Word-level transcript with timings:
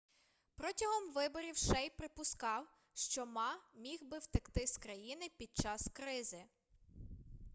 протягом 0.55 1.13
виборів 1.13 1.57
шей 1.57 1.89
припускав 1.89 2.67
що 2.93 3.25
ма 3.25 3.59
міг 3.73 4.03
би 4.03 4.19
втекти 4.19 4.67
з 4.67 4.77
країни 4.77 5.29
під 5.37 5.57
час 5.57 5.89
кризи 5.93 6.43